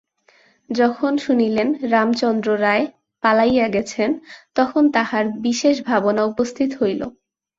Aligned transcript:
যখন 0.69 1.11
শুনিলেন, 1.17 1.67
রামচন্দ্র 1.91 2.49
রায় 2.61 2.85
পালাইয়া 3.23 3.67
গেছেন, 3.67 4.09
তখন 4.55 4.83
তাঁহার 4.91 5.25
বিশেষ 5.41 5.75
ভাবনা 5.85 6.21
উপস্থিত 6.25 6.69
হইল। 6.81 7.01